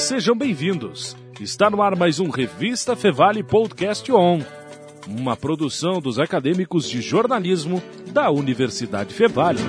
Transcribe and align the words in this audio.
Sejam 0.00 0.34
bem-vindos. 0.34 1.14
Está 1.38 1.68
no 1.68 1.82
ar 1.82 1.94
mais 1.94 2.18
um 2.18 2.30
Revista 2.30 2.96
Fevale 2.96 3.42
Podcast 3.42 4.10
On, 4.10 4.40
uma 5.06 5.36
produção 5.36 6.00
dos 6.00 6.18
acadêmicos 6.18 6.88
de 6.88 7.02
jornalismo 7.02 7.82
da 8.10 8.30
Universidade 8.30 9.12
Fevale. 9.12 9.60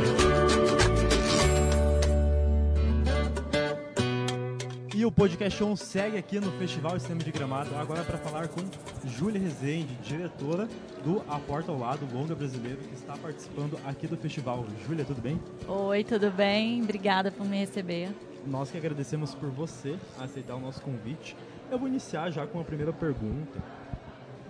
E 4.96 5.06
o 5.06 5.12
podcast 5.12 5.63
On 5.63 5.76
segue 5.76 6.17
aqui 6.17 6.40
no 6.40 6.52
Festival 6.54 6.98
Cinema 7.00 7.24
de 7.24 7.32
Gramado, 7.32 7.76
agora 7.76 8.02
para 8.04 8.18
falar 8.18 8.48
com 8.48 8.62
Júlia 9.06 9.40
Rezende, 9.40 9.94
diretora 10.02 10.68
do 11.04 11.22
A 11.28 11.40
Porta 11.40 11.74
ao 11.74 11.78
Lado, 11.78 12.08
longa 12.13 12.34
brasileiro, 12.34 12.78
que 12.78 12.96
está 12.96 13.18
participando 13.18 13.78
aqui 13.86 14.08
do 14.08 14.16
festival. 14.16 14.66
Júlia, 14.88 15.04
tudo 15.04 15.22
bem? 15.22 15.40
Oi, 15.68 16.04
tudo 16.05 16.32
bem? 16.32 16.82
Obrigada 16.82 17.30
por 17.32 17.45
me 17.45 17.58
receber. 17.58 18.09
Nós 18.45 18.71
que 18.71 18.77
agradecemos 18.77 19.35
por 19.35 19.49
você 19.49 19.97
aceitar 20.20 20.55
o 20.55 20.59
nosso 20.59 20.81
convite. 20.81 21.35
Eu 21.70 21.77
vou 21.77 21.88
iniciar 21.88 22.31
já 22.31 22.47
com 22.47 22.59
a 22.59 22.63
primeira 22.63 22.91
pergunta. 22.91 23.61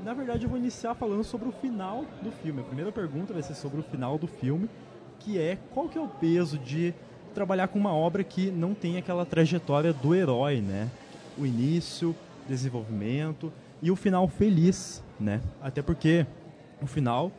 Na 0.04 0.14
verdade, 0.14 0.46
eu 0.46 0.50
vou 0.50 0.58
iniciar 0.58 0.96
falando 0.96 1.24
sobre 1.24 1.50
o 1.50 1.52
final 1.52 2.06
do 2.22 2.32
filme. 2.32 2.62
A 2.62 2.64
primeira 2.64 2.92
pergunta 2.92 3.34
vai 3.34 3.44
ser 3.44 3.54
sobre 3.54 3.80
o 3.80 3.84
final 3.84 4.18
do 4.18 4.28
filme, 4.28 4.70
que 5.20 5.38
é 5.38 5.58
qual 5.74 5.88
que 5.88 5.98
é 5.98 6.02
o 6.02 6.08
peso 6.08 6.58
de 6.58 6.94
trabalhar 7.34 7.68
com 7.68 7.78
uma 7.78 7.94
obra 7.94 8.24
que 8.24 8.50
não 8.50 8.74
tem 8.74 8.98
aquela 8.98 9.26
trajetória 9.26 9.94
do 9.94 10.16
herói, 10.16 10.62
né? 10.62 10.90
O 11.38 11.46
início, 11.46 12.16
desenvolvimento 12.48 13.52
e 13.82 13.92
o 13.92 13.96
final 13.96 14.28
feliz, 14.28 15.04
né? 15.20 15.42
Até 15.62 15.82
porque 15.82 16.26
o 16.82 16.88
final 16.88 17.32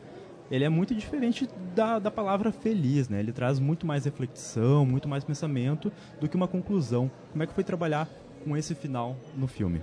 ele 0.51 0.63
é 0.63 0.69
muito 0.69 0.93
diferente 0.93 1.47
da, 1.75 1.99
da 1.99 2.11
palavra 2.11 2.51
feliz, 2.51 3.09
né? 3.09 3.19
Ele 3.19 3.31
traz 3.31 3.59
muito 3.59 3.85
mais 3.85 4.05
reflexão, 4.05 4.85
muito 4.85 5.07
mais 5.07 5.23
pensamento 5.23 5.91
do 6.19 6.27
que 6.27 6.35
uma 6.35 6.47
conclusão. 6.47 7.09
Como 7.31 7.43
é 7.43 7.47
que 7.47 7.53
foi 7.53 7.63
trabalhar 7.63 8.07
com 8.43 8.55
esse 8.55 8.75
final 8.75 9.15
no 9.35 9.47
filme? 9.47 9.81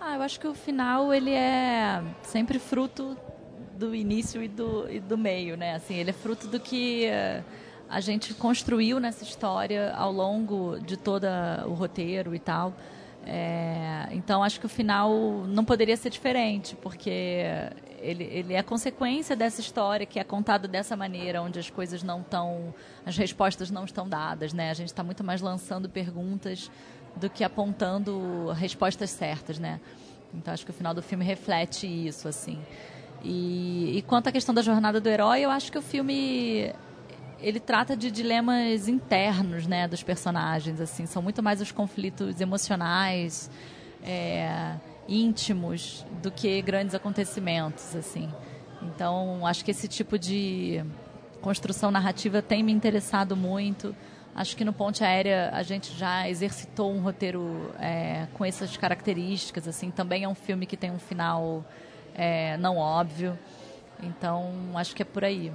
Ah, 0.00 0.14
eu 0.14 0.22
acho 0.22 0.38
que 0.38 0.46
o 0.46 0.54
final 0.54 1.12
ele 1.12 1.32
é 1.32 2.02
sempre 2.22 2.58
fruto 2.58 3.16
do 3.76 3.94
início 3.94 4.42
e 4.42 4.48
do, 4.48 4.90
e 4.90 5.00
do 5.00 5.18
meio, 5.18 5.56
né? 5.56 5.74
Assim, 5.74 5.94
ele 5.94 6.10
é 6.10 6.12
fruto 6.12 6.46
do 6.46 6.60
que 6.60 7.08
uh, 7.08 7.44
a 7.88 8.00
gente 8.00 8.34
construiu 8.34 9.00
nessa 9.00 9.24
história 9.24 9.92
ao 9.92 10.12
longo 10.12 10.78
de 10.78 10.96
todo 10.96 11.26
o 11.66 11.74
roteiro 11.74 12.34
e 12.34 12.38
tal. 12.38 12.72
É, 13.28 14.06
então 14.12 14.44
acho 14.44 14.60
que 14.60 14.66
o 14.66 14.68
final 14.68 15.12
não 15.48 15.64
poderia 15.64 15.96
ser 15.96 16.10
diferente, 16.10 16.76
porque 16.76 17.42
ele, 18.06 18.24
ele 18.24 18.54
é 18.54 18.62
consequência 18.62 19.34
dessa 19.34 19.60
história 19.60 20.06
que 20.06 20.18
é 20.18 20.24
contada 20.24 20.68
dessa 20.68 20.96
maneira, 20.96 21.42
onde 21.42 21.58
as 21.58 21.68
coisas 21.68 22.02
não 22.02 22.20
estão, 22.20 22.74
as 23.04 23.16
respostas 23.16 23.70
não 23.70 23.84
estão 23.84 24.08
dadas, 24.08 24.52
né? 24.52 24.70
A 24.70 24.74
gente 24.74 24.88
está 24.88 25.02
muito 25.02 25.24
mais 25.24 25.40
lançando 25.40 25.88
perguntas 25.88 26.70
do 27.16 27.28
que 27.28 27.42
apontando 27.42 28.52
respostas 28.52 29.10
certas, 29.10 29.58
né? 29.58 29.80
Então 30.32 30.54
acho 30.54 30.64
que 30.64 30.70
o 30.70 30.74
final 30.74 30.94
do 30.94 31.02
filme 31.02 31.24
reflete 31.24 31.86
isso, 31.86 32.28
assim. 32.28 32.58
E, 33.24 33.98
e 33.98 34.02
quanto 34.02 34.28
à 34.28 34.32
questão 34.32 34.54
da 34.54 34.62
jornada 34.62 35.00
do 35.00 35.08
herói, 35.08 35.40
eu 35.40 35.50
acho 35.50 35.72
que 35.72 35.78
o 35.78 35.82
filme 35.82 36.72
ele 37.40 37.60
trata 37.60 37.96
de 37.96 38.10
dilemas 38.10 38.88
internos, 38.88 39.66
né, 39.66 39.86
dos 39.86 40.02
personagens, 40.02 40.80
assim, 40.80 41.06
são 41.06 41.20
muito 41.20 41.42
mais 41.42 41.60
os 41.60 41.70
conflitos 41.70 42.40
emocionais, 42.40 43.50
é, 44.02 44.74
íntimos, 45.08 46.04
do 46.22 46.30
que 46.30 46.60
grandes 46.62 46.94
acontecimentos, 46.94 47.94
assim. 47.94 48.28
Então, 48.82 49.46
acho 49.46 49.64
que 49.64 49.70
esse 49.70 49.88
tipo 49.88 50.18
de 50.18 50.84
construção 51.40 51.90
narrativa 51.90 52.42
tem 52.42 52.62
me 52.62 52.72
interessado 52.72 53.36
muito. 53.36 53.94
Acho 54.34 54.56
que 54.56 54.64
no 54.64 54.72
Ponte 54.72 55.02
Aérea 55.02 55.50
a 55.52 55.62
gente 55.62 55.96
já 55.96 56.28
exercitou 56.28 56.92
um 56.92 57.00
roteiro 57.00 57.72
é, 57.78 58.26
com 58.34 58.44
essas 58.44 58.76
características, 58.76 59.66
assim. 59.66 59.90
Também 59.90 60.24
é 60.24 60.28
um 60.28 60.34
filme 60.34 60.66
que 60.66 60.76
tem 60.76 60.90
um 60.90 60.98
final 60.98 61.64
é, 62.14 62.56
não 62.58 62.76
óbvio. 62.76 63.38
Então, 64.02 64.52
acho 64.74 64.94
que 64.94 65.02
é 65.02 65.04
por 65.04 65.24
aí. 65.24 65.52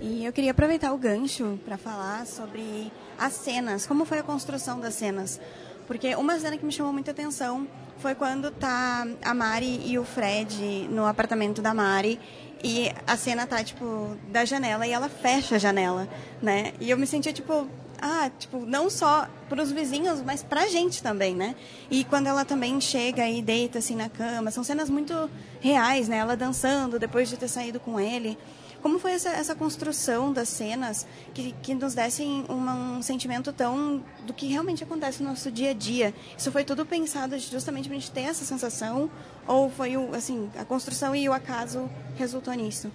E 0.00 0.24
eu 0.24 0.32
queria 0.32 0.50
aproveitar 0.50 0.92
o 0.92 0.98
gancho 0.98 1.58
para 1.64 1.76
falar 1.76 2.26
sobre 2.26 2.90
as 3.18 3.34
cenas, 3.34 3.86
como 3.86 4.04
foi 4.04 4.18
a 4.18 4.22
construção 4.22 4.80
das 4.80 4.94
cenas. 4.94 5.40
Porque 5.86 6.14
uma 6.16 6.38
cena 6.38 6.56
que 6.56 6.64
me 6.64 6.72
chamou 6.72 6.92
muita 6.92 7.10
atenção 7.10 7.68
foi 7.98 8.14
quando 8.14 8.50
tá 8.50 9.06
a 9.24 9.34
Mari 9.34 9.82
e 9.86 9.98
o 9.98 10.04
Fred 10.04 10.88
no 10.90 11.06
apartamento 11.06 11.62
da 11.62 11.72
Mari 11.72 12.18
e 12.62 12.92
a 13.06 13.16
cena 13.16 13.46
tá 13.46 13.62
tipo 13.62 14.16
da 14.28 14.44
janela 14.44 14.86
e 14.86 14.92
ela 14.92 15.08
fecha 15.08 15.56
a 15.56 15.58
janela, 15.58 16.08
né? 16.40 16.72
E 16.80 16.90
eu 16.90 16.96
me 16.96 17.06
sentia 17.06 17.32
tipo, 17.32 17.66
ah, 18.00 18.30
tipo, 18.38 18.66
não 18.66 18.88
só 18.88 19.28
para 19.48 19.62
os 19.62 19.70
vizinhos, 19.72 20.22
mas 20.22 20.42
para 20.42 20.62
a 20.62 20.68
gente 20.68 21.02
também, 21.02 21.34
né? 21.34 21.54
E 21.90 22.04
quando 22.04 22.26
ela 22.26 22.44
também 22.44 22.80
chega 22.80 23.28
e 23.28 23.42
deita 23.42 23.78
assim 23.78 23.96
na 23.96 24.08
cama, 24.08 24.50
são 24.50 24.64
cenas 24.64 24.88
muito 24.88 25.30
reais, 25.60 26.08
né? 26.08 26.16
Ela 26.16 26.36
dançando 26.36 26.98
depois 26.98 27.28
de 27.28 27.36
ter 27.36 27.48
saído 27.48 27.78
com 27.78 27.98
ele. 27.98 28.38
Como 28.82 28.98
foi 28.98 29.12
essa, 29.12 29.28
essa 29.30 29.54
construção 29.54 30.32
das 30.32 30.48
cenas 30.48 31.06
que, 31.32 31.52
que 31.62 31.72
nos 31.72 31.94
dessem 31.94 32.44
uma, 32.48 32.74
um 32.74 33.02
sentimento 33.02 33.52
tão 33.52 34.02
do 34.26 34.34
que 34.34 34.46
realmente 34.46 34.82
acontece 34.82 35.22
no 35.22 35.30
nosso 35.30 35.52
dia 35.52 35.70
a 35.70 35.72
dia? 35.72 36.12
Isso 36.36 36.50
foi 36.50 36.64
tudo 36.64 36.84
pensado 36.84 37.38
justamente 37.38 37.88
para 37.88 37.96
a 37.96 38.00
gente 38.00 38.10
ter 38.10 38.22
essa 38.22 38.44
sensação? 38.44 39.08
Ou 39.46 39.70
foi 39.70 39.96
o, 39.96 40.12
assim, 40.14 40.50
a 40.58 40.64
construção 40.64 41.14
e 41.14 41.28
o 41.28 41.32
acaso 41.32 41.88
resultou 42.16 42.52
nisso? 42.54 42.90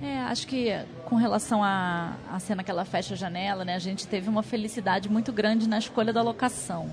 É, 0.00 0.18
acho 0.20 0.46
que 0.46 0.70
com 1.06 1.16
relação 1.16 1.62
à, 1.62 2.12
à 2.30 2.38
cena 2.38 2.62
que 2.62 2.70
ela 2.70 2.84
fecha 2.84 3.14
a 3.14 3.16
janela, 3.16 3.64
né, 3.64 3.74
a 3.74 3.80
gente 3.80 4.06
teve 4.06 4.28
uma 4.28 4.44
felicidade 4.44 5.08
muito 5.08 5.32
grande 5.32 5.68
na 5.68 5.78
escolha 5.78 6.12
da 6.12 6.22
locação. 6.22 6.88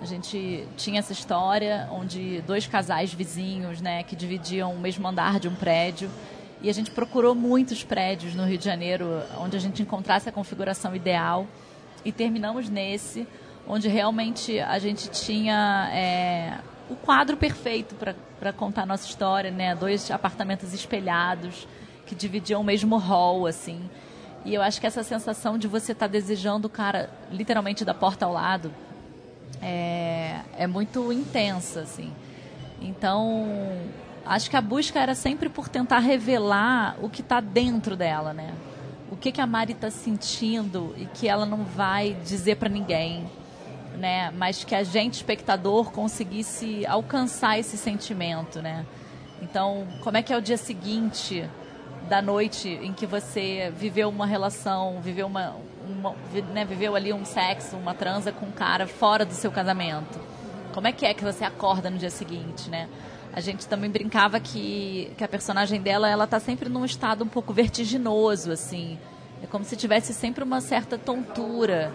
A 0.00 0.04
gente 0.04 0.68
tinha 0.76 1.00
essa 1.00 1.12
história 1.12 1.88
onde 1.90 2.40
dois 2.42 2.66
casais 2.66 3.12
vizinhos, 3.12 3.80
né, 3.80 4.04
que 4.04 4.14
dividiam 4.14 4.72
o 4.74 4.78
mesmo 4.78 5.08
andar 5.08 5.40
de 5.40 5.48
um 5.48 5.54
prédio, 5.54 6.08
e 6.62 6.70
a 6.70 6.72
gente 6.72 6.90
procurou 6.90 7.34
muitos 7.34 7.84
prédios 7.84 8.34
no 8.34 8.44
Rio 8.44 8.58
de 8.58 8.64
Janeiro 8.64 9.22
onde 9.38 9.56
a 9.56 9.60
gente 9.60 9.82
encontrasse 9.82 10.28
a 10.28 10.32
configuração 10.32 10.94
ideal 10.94 11.46
e 12.04 12.12
terminamos 12.12 12.68
nesse, 12.68 13.26
onde 13.66 13.88
realmente 13.88 14.58
a 14.60 14.78
gente 14.78 15.10
tinha 15.10 15.90
é, 15.92 16.58
o 16.88 16.96
quadro 16.96 17.36
perfeito 17.36 17.94
para 18.38 18.52
contar 18.52 18.82
a 18.82 18.86
nossa 18.86 19.06
história, 19.06 19.50
né? 19.50 19.74
Dois 19.74 20.10
apartamentos 20.10 20.72
espelhados 20.72 21.66
que 22.06 22.14
dividiam 22.14 22.60
o 22.60 22.64
mesmo 22.64 22.96
hall, 22.96 23.46
assim. 23.46 23.90
E 24.44 24.54
eu 24.54 24.62
acho 24.62 24.80
que 24.80 24.86
essa 24.86 25.02
sensação 25.02 25.58
de 25.58 25.66
você 25.66 25.92
estar 25.92 26.06
tá 26.06 26.12
desejando 26.12 26.68
o 26.68 26.70
cara 26.70 27.10
literalmente 27.32 27.84
da 27.84 27.92
porta 27.92 28.24
ao 28.24 28.32
lado 28.32 28.72
é, 29.60 30.40
é 30.56 30.66
muito 30.66 31.12
intensa, 31.12 31.80
assim. 31.80 32.12
Então, 32.80 33.48
acho 34.26 34.50
que 34.50 34.56
a 34.56 34.60
busca 34.60 34.98
era 34.98 35.14
sempre 35.14 35.48
por 35.48 35.68
tentar 35.68 36.00
revelar 36.00 36.96
o 37.00 37.08
que 37.08 37.20
está 37.20 37.40
dentro 37.40 37.96
dela, 37.96 38.32
né? 38.32 38.52
O 39.10 39.16
que, 39.16 39.30
que 39.30 39.40
a 39.40 39.46
Mari 39.46 39.72
está 39.72 39.90
sentindo 39.90 40.94
e 40.96 41.06
que 41.06 41.28
ela 41.28 41.46
não 41.46 41.64
vai 41.64 42.16
dizer 42.24 42.56
para 42.56 42.68
ninguém, 42.68 43.30
né? 43.96 44.30
Mas 44.32 44.64
que 44.64 44.74
a 44.74 44.82
gente, 44.82 45.14
espectador, 45.14 45.92
conseguisse 45.92 46.84
alcançar 46.86 47.58
esse 47.58 47.76
sentimento, 47.76 48.60
né? 48.60 48.84
Então, 49.40 49.86
como 50.02 50.16
é 50.16 50.22
que 50.22 50.32
é 50.32 50.36
o 50.36 50.40
dia 50.40 50.56
seguinte 50.56 51.48
da 52.08 52.20
noite 52.20 52.68
em 52.68 52.92
que 52.92 53.06
você 53.06 53.72
viveu 53.76 54.08
uma 54.08 54.26
relação, 54.26 55.00
viveu 55.00 55.26
uma, 55.26 55.56
uma 55.88 56.14
né, 56.52 56.64
viveu 56.64 56.96
ali 56.96 57.12
um 57.12 57.24
sexo, 57.24 57.76
uma 57.76 57.94
transa 57.94 58.32
com 58.32 58.46
um 58.46 58.52
cara 58.52 58.86
fora 58.86 59.24
do 59.24 59.34
seu 59.34 59.52
casamento? 59.52 60.18
Como 60.72 60.86
é 60.86 60.92
que 60.92 61.06
é 61.06 61.14
que 61.14 61.24
você 61.24 61.44
acorda 61.44 61.88
no 61.88 61.96
dia 61.96 62.10
seguinte, 62.10 62.68
né? 62.68 62.88
A 63.32 63.40
gente 63.40 63.66
também 63.66 63.90
brincava 63.90 64.40
que, 64.40 65.12
que 65.16 65.24
a 65.24 65.28
personagem 65.28 65.80
dela 65.80 66.08
ela 66.08 66.26
tá 66.26 66.40
sempre 66.40 66.68
num 66.68 66.84
estado 66.84 67.24
um 67.24 67.28
pouco 67.28 67.52
vertiginoso 67.52 68.50
assim. 68.52 68.98
É 69.42 69.46
como 69.46 69.64
se 69.64 69.76
tivesse 69.76 70.14
sempre 70.14 70.42
uma 70.42 70.60
certa 70.60 70.96
tontura. 70.96 71.92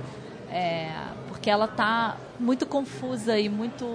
É, 0.50 0.92
porque 1.30 1.50
ela 1.50 1.68
tá 1.68 2.18
muito 2.40 2.66
confusa 2.66 3.40
e 3.40 3.50
muito 3.50 3.86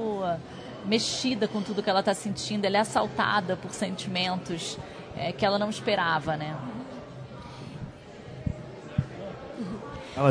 mexida 0.87 1.46
com 1.46 1.61
tudo 1.62 1.82
que 1.82 1.90
ela 1.90 2.00
está 2.00 2.14
sentindo. 2.14 2.64
Ela 2.64 2.78
é 2.78 2.81
assaltada 2.81 3.56
por 3.56 3.72
sentimentos 3.72 4.78
é, 5.16 5.32
que 5.32 5.44
ela 5.44 5.58
não 5.58 5.70
esperava 5.70 6.37
né? 6.37 6.56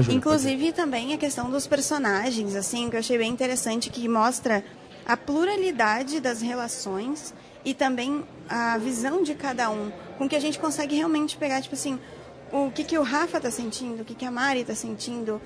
Inclusive 0.10 0.72
também 0.72 1.14
a 1.14 1.18
questão 1.18 1.50
dos 1.50 1.68
personagens, 1.68 2.56
assim, 2.56 2.90
que 2.90 2.96
eu 2.96 3.00
achei 3.00 3.20
bem 3.20 3.32
interessante, 3.32 3.92
que 3.92 4.08
mostra 4.10 4.64
a 5.06 5.16
pluralidade 5.16 6.20
das 6.20 6.42
relações 6.42 7.34
e 7.64 7.74
também 7.74 8.24
a 8.48 8.78
visão 8.78 9.24
de 9.24 9.34
cada 9.36 9.70
um, 9.70 9.92
com 10.18 10.28
que 10.28 10.36
a 10.36 10.40
gente 10.40 10.60
consegue 10.60 10.96
realmente 10.96 11.38
pegar, 11.38 11.62
tipo 11.62 11.76
assim, 11.76 12.00
o 12.52 12.72
que, 12.72 12.84
que 12.84 12.98
o 12.98 13.04
Rafa 13.04 13.38
está 13.38 13.52
sentindo, 13.52 14.02
o 14.02 14.06
que, 14.06 14.16
que 14.16 14.26
a 14.26 14.32
Mari 14.32 14.62
está 14.62 14.76
sentindo, 14.76 15.42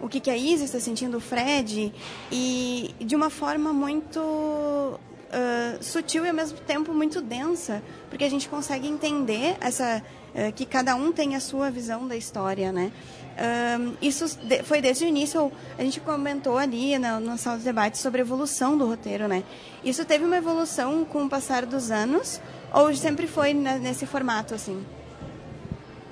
o 0.00 0.08
que, 0.08 0.20
que 0.20 0.30
a 0.30 0.36
Isis 0.36 0.62
está 0.62 0.80
sentindo, 0.80 1.16
o 1.18 1.20
Fred, 1.20 1.92
e 2.30 2.94
de 3.00 3.16
uma 3.16 3.30
forma 3.30 3.72
muito 3.72 4.18
uh, 4.20 5.82
sutil 5.82 6.24
e 6.24 6.28
ao 6.28 6.34
mesmo 6.34 6.58
tempo 6.60 6.92
muito 6.92 7.20
densa, 7.20 7.82
porque 8.08 8.24
a 8.24 8.30
gente 8.30 8.48
consegue 8.48 8.88
entender 8.88 9.56
essa 9.60 10.02
uh, 10.34 10.52
que 10.52 10.64
cada 10.64 10.94
um 10.94 11.12
tem 11.12 11.34
a 11.34 11.40
sua 11.40 11.70
visão 11.70 12.06
da 12.06 12.16
história, 12.16 12.72
né? 12.72 12.92
Um, 13.38 13.94
isso 14.02 14.36
foi 14.64 14.80
desde 14.80 15.04
o 15.04 15.08
início, 15.08 15.52
a 15.78 15.82
gente 15.82 16.00
comentou 16.00 16.58
ali 16.58 16.98
na, 16.98 17.20
na 17.20 17.36
sala 17.36 17.56
de 17.56 17.62
debate 17.62 17.96
sobre 17.96 18.20
a 18.20 18.24
evolução 18.24 18.76
do 18.76 18.84
roteiro, 18.84 19.28
né? 19.28 19.44
Isso 19.84 20.04
teve 20.04 20.24
uma 20.24 20.36
evolução 20.36 21.04
com 21.04 21.24
o 21.24 21.28
passar 21.28 21.64
dos 21.64 21.92
anos 21.92 22.40
ou 22.72 22.92
sempre 22.96 23.28
foi 23.28 23.54
nesse 23.54 24.06
formato, 24.06 24.54
assim? 24.54 24.84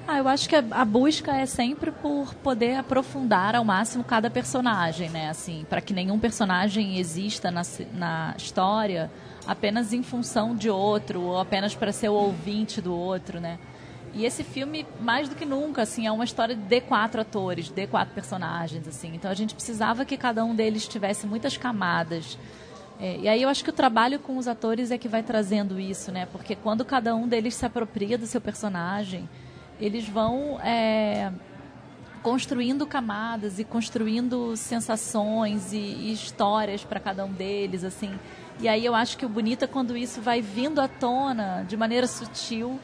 Ah, 0.09 0.19
eu 0.19 0.29
acho 0.29 0.49
que 0.49 0.55
a, 0.55 0.85
busca 0.85 1.35
é 1.37 1.47
sempre 1.47 1.91
por 1.91 2.33
poder 2.35 2.77
aprofundar 2.77 3.57
ao 3.57 3.65
máximo 3.65 4.05
cada 4.05 4.31
personagem, 4.31 5.11
né? 5.11 5.29
Assim, 5.29 5.67
para 5.69 5.81
que 5.81 5.93
nenhum 5.93 6.17
personagem 6.17 6.97
exista 6.97 7.51
na, 7.51 7.63
na 7.93 8.35
história 8.37 9.11
apenas 9.45 9.93
em 9.93 10.05
função 10.05 10.55
de 10.55 10.71
outro 10.71 11.23
ou 11.23 11.41
apenas 11.41 11.75
para 11.75 11.91
ser 11.91 12.09
o 12.09 12.15
ouvinte 12.15 12.81
do 12.81 12.95
outro, 12.95 13.41
né? 13.41 13.59
E 14.17 14.25
esse 14.25 14.43
filme, 14.43 14.87
mais 14.99 15.29
do 15.29 15.35
que 15.35 15.45
nunca, 15.45 15.83
assim, 15.83 16.07
é 16.07 16.11
uma 16.11 16.25
história 16.25 16.57
de 16.57 16.81
quatro 16.81 17.21
atores, 17.21 17.69
de 17.69 17.87
quatro 17.87 18.15
personagens, 18.15 18.89
assim. 18.89 19.15
Então 19.15 19.31
a 19.31 19.35
gente 19.35 19.55
precisava 19.55 20.07
que 20.07 20.17
cada 20.17 20.43
um 20.43 20.55
deles 20.55 20.89
tivesse 20.89 21.27
muitas 21.27 21.59
camadas. 21.59 22.39
É, 22.99 23.19
e 23.19 23.29
aí 23.29 23.43
eu 23.43 23.49
acho 23.51 23.63
que 23.63 23.69
o 23.69 23.75
trabalho 23.75 24.19
com 24.19 24.39
os 24.39 24.49
atores 24.49 24.91
é 24.91 24.97
que 24.97 25.07
vai 25.07 25.23
trazendo 25.23 25.79
isso, 25.79 26.11
né? 26.11 26.25
Porque 26.33 26.57
quando 26.57 26.83
cada 26.83 27.15
um 27.15 27.29
deles 27.29 27.57
se 27.57 27.67
apropria 27.67 28.17
do 28.17 28.27
seu 28.27 28.41
personagem, 28.41 29.29
eles 29.79 30.09
vão 30.09 30.59
é, 30.63 31.31
construindo 32.23 32.87
camadas 32.87 33.59
e 33.59 33.65
construindo 33.65 34.57
sensações 34.57 35.75
e, 35.75 35.77
e 35.77 36.13
histórias 36.15 36.83
para 36.83 36.99
cada 36.99 37.23
um 37.27 37.33
deles, 37.33 37.85
assim. 37.85 38.19
E 38.61 38.67
aí 38.67 38.83
eu 38.83 38.95
acho 38.95 39.19
que 39.19 39.27
o 39.27 39.29
bonito 39.29 39.65
é 39.65 39.69
quando 39.69 39.95
isso 39.95 40.23
vai 40.23 40.41
vindo 40.41 40.81
à 40.81 40.89
tona 40.89 41.67
de 41.69 41.77
maneira 41.77 42.07
sutil, 42.07 42.81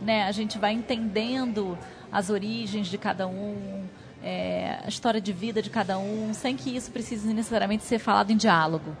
né? 0.00 0.24
A 0.24 0.32
gente 0.32 0.58
vai 0.58 0.72
entendendo 0.72 1.78
as 2.10 2.30
origens 2.30 2.88
de 2.88 2.98
cada 2.98 3.26
um, 3.26 3.84
é, 4.22 4.80
a 4.84 4.88
história 4.88 5.20
de 5.20 5.32
vida 5.32 5.62
de 5.62 5.70
cada 5.70 5.98
um, 5.98 6.32
sem 6.34 6.56
que 6.56 6.74
isso 6.74 6.90
precise 6.90 7.32
necessariamente 7.32 7.84
ser 7.84 7.98
falado 7.98 8.30
em 8.30 8.36
diálogo. 8.36 8.96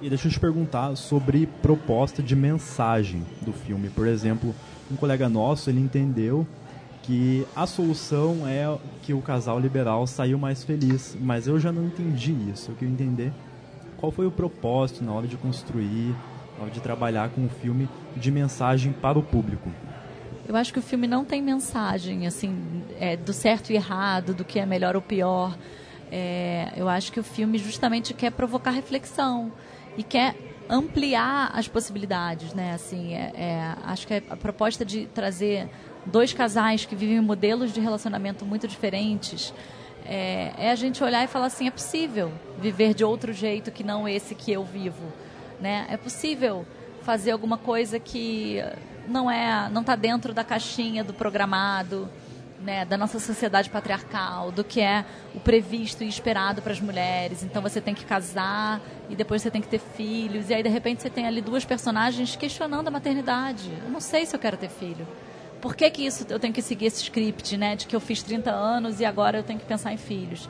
E 0.00 0.08
deixa 0.08 0.26
eu 0.26 0.32
te 0.32 0.40
perguntar 0.40 0.96
sobre 0.96 1.46
proposta 1.46 2.22
de 2.22 2.34
mensagem 2.34 3.24
do 3.40 3.52
filme. 3.52 3.88
Por 3.88 4.06
exemplo, 4.08 4.52
um 4.90 4.96
colega 4.96 5.28
nosso, 5.28 5.70
ele 5.70 5.80
entendeu 5.80 6.46
que 7.02 7.46
a 7.54 7.66
solução 7.66 8.46
é 8.46 8.76
que 9.02 9.14
o 9.14 9.20
casal 9.20 9.58
liberal 9.58 10.06
saiu 10.06 10.38
mais 10.38 10.64
feliz, 10.64 11.16
mas 11.20 11.46
eu 11.46 11.58
já 11.58 11.70
não 11.72 11.84
entendi 11.84 12.32
isso. 12.50 12.70
Eu 12.70 12.74
queria 12.74 12.92
entender 12.92 13.32
qual 13.96 14.10
foi 14.10 14.26
o 14.26 14.30
propósito 14.30 15.04
na 15.04 15.12
hora 15.12 15.28
de 15.28 15.36
construir, 15.36 16.14
de 16.70 16.80
trabalhar 16.80 17.30
com 17.30 17.44
o 17.44 17.48
filme 17.48 17.88
de 18.16 18.30
mensagem 18.30 18.92
para 18.92 19.18
o 19.18 19.22
público. 19.22 19.70
Eu 20.48 20.56
acho 20.56 20.72
que 20.72 20.78
o 20.78 20.82
filme 20.82 21.06
não 21.06 21.24
tem 21.24 21.40
mensagem 21.40 22.26
assim 22.26 22.82
é, 22.98 23.16
do 23.16 23.32
certo 23.32 23.72
e 23.72 23.76
errado, 23.76 24.34
do 24.34 24.44
que 24.44 24.58
é 24.58 24.66
melhor 24.66 24.96
ou 24.96 25.02
pior. 25.02 25.56
É, 26.10 26.72
eu 26.76 26.88
acho 26.88 27.10
que 27.12 27.20
o 27.20 27.22
filme 27.22 27.58
justamente 27.58 28.12
quer 28.12 28.32
provocar 28.32 28.70
reflexão 28.70 29.52
e 29.96 30.02
quer 30.02 30.34
ampliar 30.68 31.50
as 31.54 31.68
possibilidades, 31.68 32.52
né? 32.54 32.72
Assim, 32.72 33.14
é, 33.14 33.32
é, 33.34 33.74
acho 33.84 34.06
que 34.06 34.14
a 34.14 34.36
proposta 34.36 34.84
de 34.84 35.06
trazer 35.06 35.68
dois 36.04 36.32
casais 36.32 36.84
que 36.84 36.96
vivem 36.96 37.20
modelos 37.20 37.72
de 37.72 37.80
relacionamento 37.80 38.44
muito 38.44 38.66
diferentes 38.66 39.54
é, 40.04 40.52
é, 40.58 40.70
a 40.70 40.74
gente 40.74 41.02
olhar 41.02 41.22
e 41.22 41.26
falar 41.26 41.46
assim, 41.46 41.66
é 41.66 41.70
possível 41.70 42.32
viver 42.58 42.94
de 42.94 43.04
outro 43.04 43.32
jeito 43.32 43.70
que 43.70 43.84
não 43.84 44.08
esse 44.08 44.34
que 44.34 44.50
eu 44.52 44.64
vivo, 44.64 45.12
né? 45.62 45.86
É 45.88 45.96
possível 45.96 46.66
fazer 47.02 47.30
alguma 47.30 47.56
coisa 47.56 47.98
que 47.98 48.62
não 49.08 49.30
é, 49.30 49.70
não 49.70 49.80
está 49.80 49.96
dentro 49.96 50.34
da 50.34 50.44
caixinha 50.44 51.02
do 51.02 51.14
programado 51.14 52.08
né, 52.62 52.84
da 52.84 52.96
nossa 52.96 53.18
sociedade 53.18 53.68
patriarcal, 53.68 54.52
do 54.52 54.62
que 54.62 54.80
é 54.80 55.04
o 55.34 55.40
previsto 55.40 56.04
e 56.04 56.08
esperado 56.08 56.62
para 56.62 56.72
as 56.72 56.80
mulheres. 56.80 57.42
Então 57.42 57.60
você 57.60 57.80
tem 57.80 57.94
que 57.94 58.04
casar 58.04 58.80
e 59.10 59.16
depois 59.16 59.42
você 59.42 59.50
tem 59.50 59.60
que 59.60 59.68
ter 59.68 59.80
filhos. 59.80 60.48
E 60.48 60.54
aí 60.54 60.62
de 60.62 60.68
repente 60.68 61.02
você 61.02 61.10
tem 61.10 61.26
ali 61.26 61.40
duas 61.40 61.64
personagens 61.64 62.36
questionando 62.36 62.88
a 62.88 62.90
maternidade. 62.90 63.70
Eu 63.84 63.90
não 63.90 64.00
sei 64.00 64.24
se 64.24 64.34
eu 64.34 64.40
quero 64.40 64.56
ter 64.56 64.68
filho. 64.68 65.06
Por 65.60 65.76
que, 65.76 65.88
que 65.90 66.06
isso 66.06 66.26
eu 66.28 66.40
tenho 66.40 66.52
que 66.52 66.62
seguir 66.62 66.86
esse 66.86 67.02
script, 67.02 67.56
né, 67.56 67.76
de 67.76 67.86
que 67.86 67.94
eu 67.94 68.00
fiz 68.00 68.22
30 68.22 68.50
anos 68.50 69.00
e 69.00 69.04
agora 69.04 69.38
eu 69.38 69.42
tenho 69.42 69.58
que 69.58 69.66
pensar 69.66 69.92
em 69.92 69.96
filhos? 69.96 70.48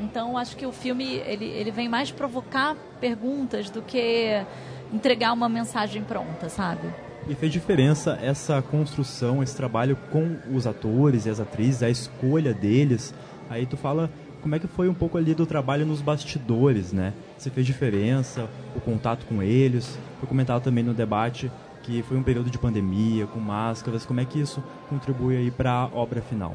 Então 0.00 0.36
acho 0.36 0.56
que 0.56 0.66
o 0.66 0.72
filme 0.72 1.16
ele, 1.26 1.46
ele 1.46 1.70
vem 1.70 1.88
mais 1.88 2.10
provocar 2.10 2.76
perguntas 3.00 3.70
do 3.70 3.82
que 3.82 4.44
entregar 4.92 5.32
uma 5.32 5.48
mensagem 5.48 6.02
pronta, 6.02 6.48
sabe? 6.48 6.88
E 7.28 7.34
fez 7.34 7.52
diferença 7.52 8.18
essa 8.22 8.62
construção, 8.62 9.42
esse 9.42 9.56
trabalho 9.56 9.96
com 10.10 10.36
os 10.54 10.66
atores 10.66 11.26
e 11.26 11.30
as 11.30 11.40
atrizes, 11.40 11.82
a 11.82 11.90
escolha 11.90 12.54
deles. 12.54 13.12
Aí 13.50 13.66
tu 13.66 13.76
fala 13.76 14.10
como 14.40 14.54
é 14.54 14.60
que 14.60 14.68
foi 14.68 14.88
um 14.88 14.94
pouco 14.94 15.18
ali 15.18 15.34
do 15.34 15.44
trabalho 15.44 15.84
nos 15.84 16.00
bastidores, 16.00 16.92
né? 16.92 17.12
Se 17.36 17.50
fez 17.50 17.66
diferença, 17.66 18.48
o 18.76 18.80
contato 18.80 19.26
com 19.26 19.42
eles. 19.42 19.98
Foi 20.20 20.28
comentado 20.28 20.62
também 20.62 20.84
no 20.84 20.94
debate 20.94 21.50
que 21.82 22.02
foi 22.02 22.16
um 22.16 22.22
período 22.22 22.50
de 22.50 22.58
pandemia, 22.58 23.26
com 23.26 23.40
máscaras. 23.40 24.04
Como 24.04 24.20
é 24.20 24.24
que 24.24 24.40
isso 24.40 24.62
contribui 24.88 25.36
aí 25.36 25.50
para 25.50 25.72
a 25.72 25.86
obra 25.86 26.20
final? 26.20 26.54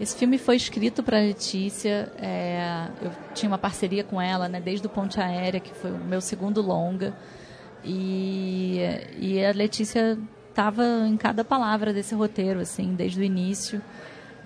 Esse 0.00 0.16
filme 0.16 0.38
foi 0.38 0.56
escrito 0.56 1.02
para 1.02 1.18
Letícia. 1.18 2.10
É, 2.16 2.88
eu 3.02 3.12
tinha 3.34 3.50
uma 3.50 3.58
parceria 3.58 4.02
com 4.02 4.18
ela, 4.18 4.48
né, 4.48 4.58
desde 4.58 4.86
o 4.86 4.90
Ponte 4.90 5.20
Aérea, 5.20 5.60
que 5.60 5.74
foi 5.74 5.90
o 5.90 5.98
meu 5.98 6.22
segundo 6.22 6.62
longa. 6.62 7.14
E, 7.84 8.80
e 9.18 9.44
a 9.44 9.52
Letícia 9.52 10.18
estava 10.48 10.82
em 11.06 11.18
cada 11.18 11.44
palavra 11.44 11.92
desse 11.92 12.14
roteiro, 12.14 12.60
assim, 12.60 12.94
desde 12.94 13.20
o 13.20 13.22
início. 13.22 13.82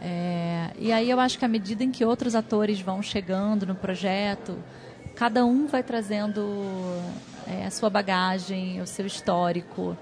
É, 0.00 0.70
e 0.76 0.90
aí 0.90 1.08
eu 1.08 1.20
acho 1.20 1.38
que 1.38 1.44
à 1.44 1.48
medida 1.48 1.84
em 1.84 1.92
que 1.92 2.04
outros 2.04 2.34
atores 2.34 2.80
vão 2.80 3.00
chegando 3.00 3.64
no 3.64 3.76
projeto, 3.76 4.58
cada 5.14 5.44
um 5.44 5.68
vai 5.68 5.84
trazendo 5.84 7.00
é, 7.46 7.64
a 7.64 7.70
sua 7.70 7.88
bagagem, 7.88 8.80
o 8.82 8.86
seu 8.88 9.06
histórico 9.06 9.96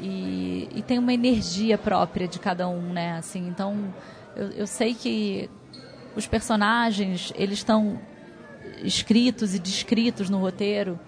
e, 0.00 0.68
e, 0.74 0.82
tem 0.82 0.98
uma 0.98 1.12
energia 1.12 1.76
própria 1.76 2.26
de 2.26 2.38
cada 2.38 2.68
um, 2.68 2.92
né? 2.92 3.16
Assim, 3.16 3.46
então 3.46 3.92
eu, 4.36 4.50
eu 4.50 4.66
sei 4.66 4.94
que 4.94 5.48
os 6.14 6.26
personagens 6.26 7.32
eles 7.36 7.58
estão 7.58 7.98
escritos 8.82 9.54
e 9.54 9.58
descritos 9.58 10.28
no 10.28 10.38
roteiro 10.38 10.98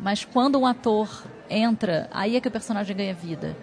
mas 0.00 0.24
quando 0.24 0.58
um 0.58 0.66
ator 0.66 1.08
entra, 1.48 2.08
aí 2.12 2.36
é 2.36 2.40
que 2.40 2.48
o 2.48 2.50
personagem 2.50 2.96
ganha 2.96 3.14
vida. 3.14 3.56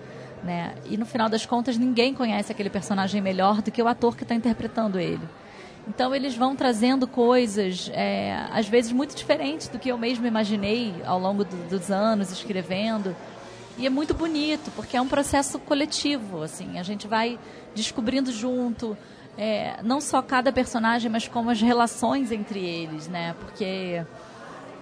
Né? 0.43 0.75
E 0.85 0.97
no 0.97 1.05
final 1.05 1.29
das 1.29 1.45
contas, 1.45 1.77
ninguém 1.77 2.13
conhece 2.13 2.51
aquele 2.51 2.69
personagem 2.69 3.21
melhor 3.21 3.61
do 3.61 3.71
que 3.71 3.81
o 3.81 3.87
ator 3.87 4.15
que 4.15 4.23
está 4.23 4.35
interpretando 4.35 4.99
ele. 4.99 5.21
Então 5.87 6.15
eles 6.15 6.35
vão 6.35 6.55
trazendo 6.55 7.05
coisas, 7.05 7.91
é, 7.93 8.47
às 8.51 8.67
vezes 8.67 8.91
muito 8.91 9.15
diferentes 9.15 9.67
do 9.67 9.77
que 9.77 9.89
eu 9.89 9.97
mesmo 9.97 10.25
imaginei 10.25 10.93
ao 11.05 11.19
longo 11.19 11.43
do, 11.43 11.69
dos 11.69 11.91
anos 11.91 12.31
escrevendo. 12.31 13.15
E 13.77 13.85
é 13.87 13.89
muito 13.89 14.13
bonito, 14.13 14.71
porque 14.75 14.95
é 14.95 15.01
um 15.01 15.07
processo 15.07 15.57
coletivo. 15.59 16.43
Assim, 16.43 16.77
a 16.77 16.83
gente 16.83 17.07
vai 17.07 17.39
descobrindo 17.73 18.31
junto, 18.31 18.97
é, 19.37 19.81
não 19.83 19.99
só 19.99 20.21
cada 20.21 20.51
personagem, 20.51 21.09
mas 21.09 21.27
como 21.27 21.49
as 21.49 21.61
relações 21.61 22.31
entre 22.31 22.59
eles, 22.59 23.07
né? 23.07 23.35
Porque 23.39 24.05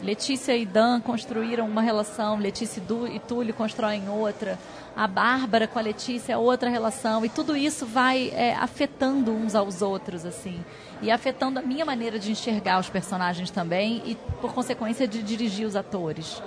Letícia 0.04 0.58
e 0.58 0.66
Dan 0.66 1.00
construíram 1.00 1.68
uma 1.68 1.82
relação, 1.82 2.38
Letícia 2.38 2.82
e 3.14 3.20
Túlio 3.20 3.54
constroem 3.54 4.10
outra, 4.10 4.58
a 4.96 5.08
Bárbara 5.08 5.68
com 5.68 5.80
a 5.80 5.82
Letícia 5.82 6.34
é 6.34 6.38
outra 6.38 6.70
relação, 6.70 7.24
e 7.24 7.30
tudo 7.30 7.56
isso 7.56 7.86
vai 7.86 8.30
é, 8.36 8.56
afetando 8.56 9.32
uns 9.32 9.56
aos 9.56 9.82
outros, 9.82 10.26
assim, 10.26 10.60
e 11.02 11.12
afetando 11.12 11.60
a 11.60 11.62
minha 11.62 11.86
maneira 11.86 12.20
de 12.20 12.32
enxergar 12.32 12.80
os 12.80 12.90
personagens 12.90 13.52
também, 13.52 14.02
e 14.06 14.16
por 14.42 14.54
consequência 14.54 15.08
de 15.08 15.22
dirigir 15.22 15.68
os 15.68 15.76
atores. 15.76 16.42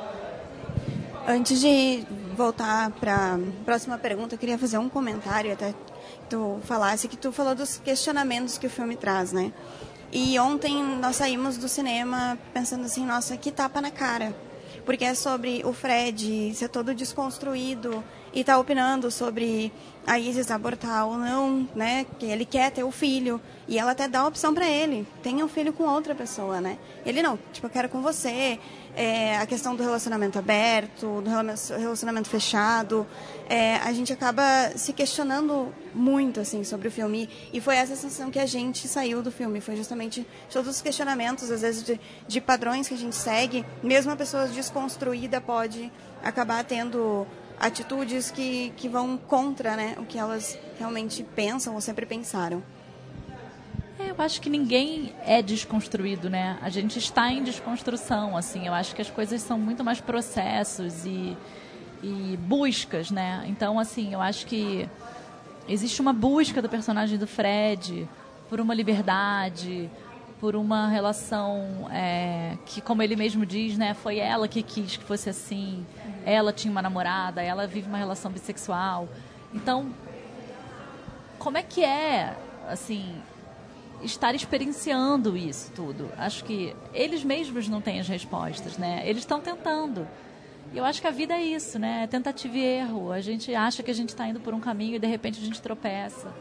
Antes 1.26 1.60
de 1.60 2.04
voltar 2.34 2.90
para 2.92 3.36
a 3.36 3.38
próxima 3.64 3.96
pergunta, 3.96 4.34
eu 4.34 4.38
queria 4.38 4.58
fazer 4.58 4.76
um 4.78 4.88
comentário 4.88 5.52
até 5.52 5.74
tu 6.28 6.60
falasse, 6.64 7.08
que 7.08 7.16
tu 7.16 7.32
falou 7.32 7.54
dos 7.54 7.78
questionamentos 7.78 8.58
que 8.58 8.66
o 8.66 8.70
filme 8.70 8.96
traz, 8.96 9.32
né? 9.32 9.52
E 10.12 10.38
ontem 10.38 10.82
nós 10.82 11.16
saímos 11.16 11.56
do 11.56 11.68
cinema 11.68 12.38
pensando 12.52 12.84
assim, 12.84 13.04
nossa, 13.04 13.36
que 13.36 13.50
tapa 13.50 13.80
na 13.80 13.90
cara. 13.90 14.34
Porque 14.84 15.04
é 15.04 15.14
sobre 15.14 15.62
o 15.64 15.72
Fred 15.72 16.54
ser 16.54 16.68
todo 16.68 16.94
desconstruído 16.94 18.04
e 18.32 18.44
tá 18.44 18.58
opinando 18.58 19.10
sobre 19.10 19.72
a 20.06 20.18
Isis 20.18 20.50
abortar 20.50 21.06
ou 21.06 21.16
não, 21.16 21.66
né? 21.74 22.04
Que 22.18 22.26
ele 22.26 22.44
quer 22.44 22.70
ter 22.70 22.84
o 22.84 22.90
filho. 22.90 23.40
E 23.66 23.78
ela 23.78 23.92
até 23.92 24.06
dá 24.06 24.20
a 24.20 24.26
opção 24.26 24.52
para 24.52 24.68
ele. 24.68 25.06
Tenha 25.22 25.44
um 25.44 25.48
filho 25.48 25.72
com 25.72 25.84
outra 25.84 26.14
pessoa, 26.14 26.60
né? 26.60 26.78
Ele 27.06 27.22
não, 27.22 27.38
tipo, 27.52 27.66
eu 27.66 27.70
quero 27.70 27.88
com 27.88 28.02
você 28.02 28.58
é, 28.96 29.36
a 29.36 29.46
questão 29.46 29.74
do 29.74 29.82
relacionamento 29.82 30.38
aberto, 30.38 31.20
do 31.20 31.30
relacionamento 31.78 32.28
fechado, 32.28 33.06
é, 33.48 33.76
a 33.76 33.92
gente 33.92 34.12
acaba 34.12 34.42
se 34.76 34.92
questionando 34.92 35.74
muito 35.94 36.40
assim 36.40 36.62
sobre 36.64 36.88
o 36.88 36.90
filme. 36.90 37.28
E 37.52 37.60
foi 37.60 37.76
essa 37.76 37.96
sensação 37.96 38.30
que 38.30 38.38
a 38.38 38.46
gente 38.46 38.86
saiu 38.86 39.22
do 39.22 39.30
filme, 39.32 39.60
foi 39.60 39.76
justamente 39.76 40.26
todos 40.50 40.76
os 40.76 40.80
questionamentos, 40.80 41.50
às 41.50 41.62
vezes 41.62 41.82
de, 41.82 42.00
de 42.26 42.40
padrões 42.40 42.88
que 42.88 42.94
a 42.94 42.98
gente 42.98 43.16
segue, 43.16 43.64
mesmo 43.82 44.12
a 44.12 44.16
pessoa 44.16 44.46
desconstruída 44.46 45.40
pode 45.40 45.92
acabar 46.22 46.64
tendo 46.64 47.26
atitudes 47.58 48.30
que, 48.30 48.72
que 48.76 48.88
vão 48.88 49.16
contra 49.16 49.76
né, 49.76 49.94
o 49.98 50.04
que 50.04 50.18
elas 50.18 50.58
realmente 50.78 51.22
pensam 51.34 51.74
ou 51.74 51.80
sempre 51.80 52.06
pensaram. 52.06 52.62
É, 53.98 54.10
eu 54.10 54.16
acho 54.18 54.40
que 54.40 54.50
ninguém 54.50 55.12
é 55.24 55.40
desconstruído, 55.40 56.28
né? 56.28 56.58
A 56.60 56.68
gente 56.68 56.98
está 56.98 57.30
em 57.30 57.42
desconstrução, 57.42 58.36
assim. 58.36 58.66
Eu 58.66 58.74
acho 58.74 58.94
que 58.94 59.02
as 59.02 59.10
coisas 59.10 59.40
são 59.40 59.58
muito 59.58 59.84
mais 59.84 60.00
processos 60.00 61.04
e, 61.04 61.36
e 62.02 62.36
buscas, 62.42 63.10
né? 63.10 63.44
Então, 63.46 63.78
assim, 63.78 64.12
eu 64.12 64.20
acho 64.20 64.46
que 64.46 64.88
existe 65.68 66.00
uma 66.00 66.12
busca 66.12 66.60
do 66.60 66.68
personagem 66.68 67.18
do 67.18 67.26
Fred 67.26 68.08
por 68.48 68.60
uma 68.60 68.74
liberdade, 68.74 69.88
por 70.40 70.56
uma 70.56 70.88
relação 70.88 71.88
é, 71.90 72.58
que, 72.66 72.80
como 72.80 73.02
ele 73.02 73.16
mesmo 73.16 73.46
diz, 73.46 73.78
né, 73.78 73.94
foi 73.94 74.18
ela 74.18 74.46
que 74.46 74.62
quis 74.62 74.96
que 74.96 75.04
fosse 75.04 75.30
assim. 75.30 75.86
Ela 76.26 76.52
tinha 76.52 76.70
uma 76.70 76.82
namorada, 76.82 77.42
ela 77.42 77.66
vive 77.66 77.88
uma 77.88 77.98
relação 77.98 78.30
bissexual. 78.30 79.08
Então, 79.54 79.94
como 81.38 81.56
é 81.56 81.62
que 81.62 81.84
é, 81.84 82.36
assim, 82.68 83.14
estar 84.04 84.34
experienciando 84.34 85.36
isso 85.36 85.72
tudo? 85.72 86.10
Acho 86.16 86.44
que 86.44 86.74
eles 86.92 87.24
mesmos 87.24 87.68
não 87.68 87.80
têm 87.80 88.00
as 88.00 88.08
respostas, 88.08 88.78
né? 88.78 89.02
Eles 89.04 89.22
estão 89.22 89.40
tentando. 89.40 90.06
E 90.72 90.78
eu 90.78 90.84
acho 90.84 91.00
que 91.00 91.06
a 91.06 91.10
vida 91.10 91.34
é 91.34 91.42
isso, 91.42 91.78
né? 91.78 92.02
É 92.04 92.06
tentativa 92.06 92.56
e 92.56 92.64
erro. 92.64 93.12
A 93.12 93.20
gente 93.20 93.54
acha 93.54 93.82
que 93.82 93.90
a 93.90 93.94
gente 93.94 94.10
está 94.10 94.26
indo 94.26 94.40
por 94.40 94.52
um 94.54 94.60
caminho 94.60 94.96
e 94.96 94.98
de 94.98 95.06
repente 95.06 95.40
a 95.40 95.44
gente 95.44 95.60
tropeça. 95.62 96.32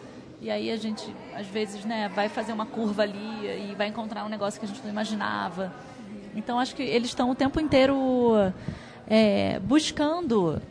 E 0.41 0.49
aí 0.51 0.71
a 0.71 0.75
gente, 0.75 1.03
às 1.33 1.47
vezes, 1.47 1.85
né, 1.85 2.09
vai 2.09 2.27
fazer 2.27 2.51
uma 2.51 2.65
curva 2.65 3.03
ali 3.03 3.71
e 3.71 3.75
vai 3.77 3.87
encontrar 3.87 4.25
um 4.25 4.29
negócio 4.29 4.59
que 4.59 4.65
a 4.65 4.67
gente 4.67 4.81
não 4.83 4.89
imaginava. 4.89 5.73
Então 6.35 6.59
acho 6.59 6.75
que 6.75 6.83
eles 6.83 7.09
estão 7.09 7.29
o 7.29 7.35
tempo 7.35 7.59
inteiro 7.61 7.95
é, 9.07 9.59
buscando 9.59 10.61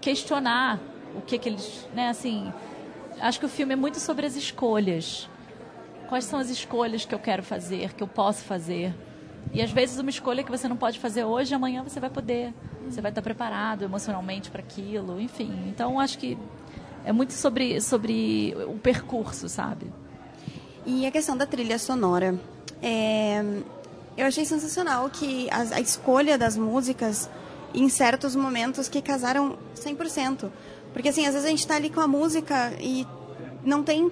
questionar 0.00 0.80
o 1.14 1.20
que, 1.20 1.38
que 1.38 1.48
eles, 1.48 1.86
né, 1.94 2.08
assim, 2.08 2.52
acho 3.20 3.40
que 3.40 3.46
o 3.46 3.48
filme 3.48 3.72
é 3.72 3.76
muito 3.76 3.98
sobre 3.98 4.24
as 4.24 4.36
escolhas. 4.36 5.28
Quais 6.08 6.24
são 6.24 6.38
as 6.38 6.48
escolhas 6.48 7.04
que 7.04 7.14
eu 7.14 7.18
quero 7.18 7.42
fazer, 7.42 7.92
que 7.92 8.02
eu 8.02 8.08
posso 8.08 8.42
fazer? 8.44 8.94
E 9.52 9.62
às 9.62 9.70
vezes 9.70 9.98
uma 9.98 10.10
escolha 10.10 10.42
que 10.42 10.50
você 10.50 10.66
não 10.66 10.76
pode 10.76 10.98
fazer 10.98 11.24
hoje, 11.24 11.54
amanhã 11.54 11.82
você 11.82 12.00
vai 12.00 12.10
poder. 12.10 12.52
Você 12.88 13.00
vai 13.00 13.10
estar 13.10 13.20
preparado 13.20 13.84
emocionalmente 13.84 14.50
para 14.50 14.60
aquilo, 14.60 15.20
enfim. 15.20 15.52
Então 15.68 16.00
acho 16.00 16.18
que 16.18 16.38
é 17.04 17.12
muito 17.12 17.34
sobre 17.34 17.80
sobre 17.80 18.56
o 18.66 18.78
percurso, 18.78 19.48
sabe? 19.48 19.92
E 20.86 21.06
a 21.06 21.10
questão 21.10 21.36
da 21.36 21.46
trilha 21.46 21.78
sonora. 21.78 22.38
É, 22.82 23.42
eu 24.16 24.26
achei 24.26 24.44
sensacional 24.44 25.08
que 25.10 25.48
a, 25.50 25.76
a 25.76 25.80
escolha 25.80 26.38
das 26.38 26.56
músicas 26.56 27.28
em 27.74 27.88
certos 27.88 28.34
momentos 28.34 28.88
que 28.88 29.02
casaram 29.02 29.58
100%. 29.76 30.50
Porque 30.92 31.10
assim, 31.10 31.26
às 31.26 31.34
vezes 31.34 31.46
a 31.46 31.50
gente 31.50 31.60
está 31.60 31.76
ali 31.76 31.90
com 31.90 32.00
a 32.00 32.08
música 32.08 32.72
e 32.80 33.06
não 33.62 33.82
tem 33.82 34.10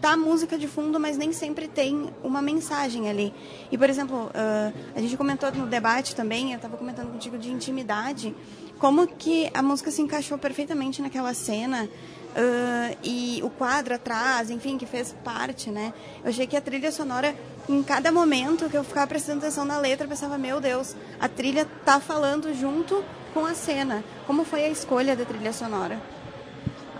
tá 0.00 0.16
música 0.16 0.56
de 0.56 0.66
fundo, 0.68 0.98
mas 0.98 1.16
nem 1.16 1.32
sempre 1.32 1.68
tem 1.68 2.08
uma 2.22 2.40
mensagem 2.40 3.08
ali. 3.08 3.34
E, 3.70 3.78
por 3.78 3.90
exemplo, 3.90 4.26
uh, 4.26 4.72
a 4.94 5.00
gente 5.00 5.16
comentou 5.16 5.50
no 5.52 5.66
debate 5.66 6.14
também, 6.14 6.52
eu 6.52 6.56
estava 6.56 6.76
comentando 6.76 7.10
contigo 7.10 7.36
de 7.36 7.50
intimidade, 7.50 8.34
como 8.78 9.06
que 9.06 9.50
a 9.52 9.62
música 9.62 9.90
se 9.90 10.00
encaixou 10.00 10.38
perfeitamente 10.38 11.02
naquela 11.02 11.34
cena. 11.34 11.88
Uh, 12.28 12.96
e 13.02 13.40
o 13.42 13.50
quadro 13.50 13.94
atrás, 13.94 14.50
enfim, 14.50 14.78
que 14.78 14.86
fez 14.86 15.14
parte, 15.24 15.70
né? 15.70 15.92
Eu 16.22 16.30
achei 16.30 16.46
que 16.46 16.56
a 16.56 16.60
trilha 16.60 16.92
sonora, 16.92 17.34
em 17.68 17.82
cada 17.82 18.12
momento 18.12 18.68
que 18.68 18.76
eu 18.76 18.84
ficava 18.84 19.06
prestando 19.06 19.38
atenção 19.38 19.64
na 19.64 19.78
letra, 19.78 20.04
eu 20.04 20.08
pensava, 20.08 20.38
meu 20.38 20.60
Deus, 20.60 20.94
a 21.18 21.28
trilha 21.28 21.66
tá 21.84 21.98
falando 21.98 22.54
junto 22.54 23.02
com 23.34 23.44
a 23.44 23.54
cena. 23.54 24.04
Como 24.26 24.44
foi 24.44 24.64
a 24.64 24.68
escolha 24.68 25.16
da 25.16 25.24
trilha 25.24 25.52
sonora? 25.52 26.00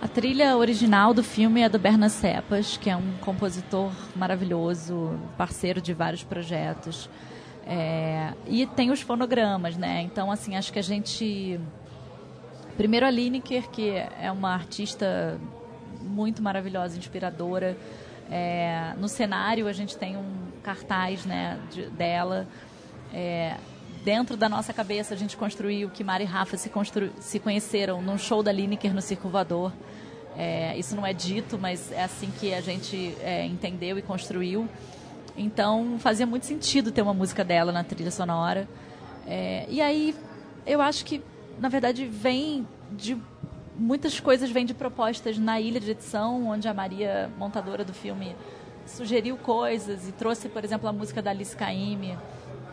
A 0.01 0.07
trilha 0.07 0.55
original 0.55 1.13
do 1.13 1.21
filme 1.21 1.61
é 1.61 1.67
do 1.67 1.77
Berna 1.77 2.07
Cepas, 2.07 2.77
que 2.77 2.89
é 2.89 2.95
um 2.95 3.17
compositor 3.19 3.91
maravilhoso, 4.15 5.19
parceiro 5.37 5.81
de 5.81 5.93
vários 5.93 6.23
projetos. 6.23 7.09
É, 7.67 8.33
e 8.47 8.65
tem 8.65 8.91
os 8.91 9.01
fonogramas, 9.01 9.75
né? 9.75 10.01
Então, 10.01 10.31
assim, 10.31 10.55
acho 10.55 10.71
que 10.71 10.79
a 10.79 10.81
gente. 10.81 11.59
Primeiro 12.77 13.05
a 13.05 13.11
Lineker, 13.11 13.69
que 13.69 13.89
é 13.89 14.31
uma 14.31 14.53
artista 14.53 15.37
muito 16.01 16.41
maravilhosa, 16.41 16.97
inspiradora. 16.97 17.75
É, 18.31 18.93
no 18.97 19.09
cenário 19.09 19.67
a 19.67 19.73
gente 19.73 19.97
tem 19.97 20.15
um 20.15 20.47
cartaz 20.63 21.25
né, 21.25 21.59
de, 21.71 21.89
dela. 21.89 22.47
É, 23.13 23.57
dentro 24.03 24.37
da 24.37 24.47
nossa 24.47 24.73
cabeça 24.73 25.13
a 25.13 25.17
gente 25.17 25.35
construiu 25.35 25.89
que 25.89 26.03
Mari 26.03 26.23
e 26.23 26.27
Rafa 26.27 26.57
se, 26.57 26.69
constru... 26.69 27.09
se 27.19 27.39
conheceram 27.39 28.01
num 28.01 28.17
show 28.17 28.41
da 28.41 28.51
Lineker 28.51 28.93
no 28.93 29.01
Circo 29.01 29.29
Voador. 29.29 29.71
É, 30.37 30.77
isso 30.77 30.95
não 30.95 31.05
é 31.05 31.13
dito, 31.13 31.57
mas 31.57 31.91
é 31.91 32.03
assim 32.03 32.31
que 32.39 32.53
a 32.53 32.61
gente 32.61 33.15
é, 33.21 33.45
entendeu 33.45 33.97
e 33.97 34.01
construiu. 34.01 34.67
Então 35.37 35.97
fazia 35.99 36.25
muito 36.25 36.45
sentido 36.45 36.91
ter 36.91 37.01
uma 37.01 37.13
música 37.13 37.43
dela 37.43 37.71
na 37.71 37.83
trilha 37.83 38.11
sonora. 38.11 38.67
É, 39.27 39.65
e 39.69 39.81
aí 39.81 40.15
eu 40.65 40.81
acho 40.81 41.05
que, 41.05 41.21
na 41.59 41.69
verdade, 41.69 42.05
vem 42.05 42.67
de. 42.91 43.17
Muitas 43.75 44.19
coisas 44.19 44.49
vêm 44.51 44.65
de 44.65 44.73
propostas 44.73 45.37
na 45.37 45.57
ilha 45.61 45.79
de 45.79 45.91
edição, 45.91 46.49
onde 46.49 46.67
a 46.67 46.73
Maria, 46.73 47.31
montadora 47.37 47.85
do 47.85 47.93
filme, 47.93 48.35
sugeriu 48.85 49.37
coisas 49.37 50.05
e 50.05 50.11
trouxe, 50.11 50.49
por 50.49 50.65
exemplo, 50.65 50.89
a 50.89 50.91
música 50.91 51.21
da 51.21 51.29
Alice 51.29 51.55
Caymmi 51.55 52.17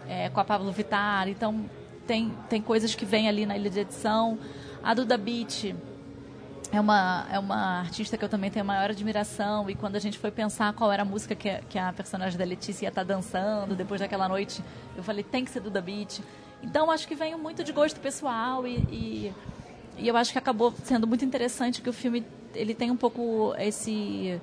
é, 0.08 0.28
com 0.28 0.40
a 0.40 0.44
Pablo 0.44 0.70
Vittar. 0.72 1.28
Então, 1.28 1.64
tem, 2.06 2.32
tem 2.48 2.62
coisas 2.62 2.94
que 2.94 3.04
vêm 3.04 3.28
ali 3.28 3.46
na 3.46 3.56
ilha 3.56 3.70
de 3.70 3.80
edição. 3.80 4.38
A 4.82 4.94
Duda 4.94 5.18
Beat 5.18 5.75
é 6.72 6.80
uma, 6.80 7.26
é 7.30 7.38
uma 7.38 7.80
artista 7.80 8.16
que 8.16 8.25
eu 8.25 8.28
também 8.28 8.50
tenho 8.50 8.64
a 8.64 8.66
maior 8.66 8.90
admiração. 8.90 9.68
E 9.68 9.75
quando 9.75 9.96
a 9.96 9.98
gente 9.98 10.18
foi 10.18 10.30
pensar 10.30 10.72
qual 10.72 10.92
era 10.92 11.02
a 11.02 11.04
música 11.04 11.34
que, 11.34 11.50
que 11.68 11.78
a 11.78 11.92
personagem 11.92 12.38
da 12.38 12.44
Letícia 12.44 12.86
ia 12.86 12.88
estar 12.88 13.04
tá 13.04 13.14
dançando 13.14 13.75
depois 13.75 14.00
daquela 14.00 14.28
noite, 14.28 14.62
eu 14.96 15.02
falei, 15.02 15.25
tem 15.25 15.44
que 15.44 15.50
ser 15.50 15.60
Duda 15.60 15.80
Beat. 15.80 16.20
Então, 16.62 16.90
acho 16.90 17.06
que 17.06 17.14
vem 17.14 17.36
muito 17.36 17.62
de 17.62 17.72
gosto 17.72 18.00
pessoal 18.00 18.66
e, 18.66 18.76
e, 18.90 19.34
e 19.98 20.08
eu 20.08 20.16
acho 20.16 20.32
que 20.32 20.38
acabou 20.38 20.72
sendo 20.84 21.06
muito 21.06 21.25
interessante 21.25 21.82
que 21.82 21.90
o 21.90 21.92
filme 21.92 22.25
ele 22.54 22.75
tem 22.75 22.90
um 22.90 22.96
pouco 22.96 23.54
esse 23.58 24.40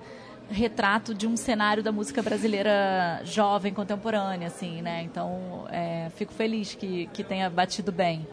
retrato 0.49 1.13
de 1.13 1.27
um 1.27 1.35
cenário 1.35 1.81
da 1.81 1.91
música 1.91 2.21
brasileira 2.21 3.21
jovem, 3.23 3.73
contemporânea, 3.73 4.47
assim, 4.47 4.81
né? 4.81 5.03
Então, 5.03 5.65
é, 5.69 6.09
fico 6.15 6.33
feliz 6.33 6.75
que, 6.75 7.07
que 7.07 7.23
tenha 7.23 7.49
batido 7.49 7.91
bem. 7.91 8.27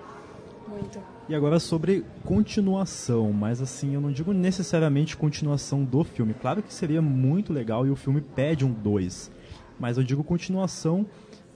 Muito. 0.69 1.01
E 1.29 1.35
agora 1.35 1.61
sobre 1.61 2.05
continuação, 2.25 3.33
mas 3.33 3.61
assim, 3.61 3.95
eu 3.95 4.01
não 4.01 4.11
digo 4.11 4.33
necessariamente 4.33 5.17
continuação 5.17 5.85
do 5.85 6.03
filme. 6.03 6.35
Claro 6.35 6.63
que 6.63 6.73
seria 6.73 7.01
muito 7.01 7.53
legal 7.53 7.87
e 7.87 7.91
o 7.91 7.97
filme 7.97 8.21
pede 8.21 8.65
um 8.65 8.73
2. 8.73 9.31
Mas 9.79 9.97
eu 9.97 10.05
digo 10.05 10.25
continuação 10.25 11.07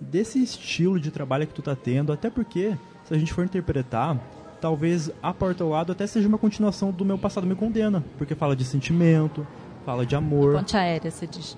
desse 0.00 0.42
estilo 0.42 0.98
de 0.98 1.10
trabalho 1.10 1.46
que 1.46 1.54
tu 1.54 1.62
tá 1.62 1.74
tendo, 1.74 2.12
até 2.12 2.30
porque, 2.30 2.76
se 3.04 3.14
a 3.14 3.18
gente 3.18 3.32
for 3.32 3.44
interpretar, 3.44 4.18
talvez 4.60 5.10
a 5.22 5.32
Porta 5.32 5.62
ao 5.64 5.70
Lado 5.70 5.92
até 5.92 6.06
seja 6.06 6.28
uma 6.28 6.38
continuação 6.38 6.90
do 6.90 7.04
Meu 7.04 7.18
Passado 7.18 7.46
Me 7.46 7.54
Condena, 7.54 8.04
porque 8.16 8.34
fala 8.34 8.56
de 8.56 8.64
sentimento, 8.64 9.46
fala 9.84 10.04
de 10.04 10.16
amor. 10.16 10.56
Ponte 10.56 10.76
aérea, 10.76 11.10
você 11.10 11.26
diz. 11.26 11.56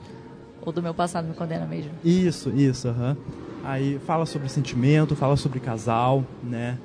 Ou 0.63 0.73
do 0.73 0.83
meu 0.83 0.93
passado 0.93 1.29
me 1.29 1.35
condena 1.35 1.67
mesmo. 1.67 1.93
Isso, 2.05 2.51
isso, 2.51 2.89
aham. 2.89 3.17
Uhum. 3.17 3.47
Aí 3.65 3.99
fala 4.07 4.27
sobre 4.27 4.49
sentimento, 4.49 5.17
fala 5.17 5.37
sobre 5.37 5.59
casal, 5.59 6.25
né? 6.43 6.79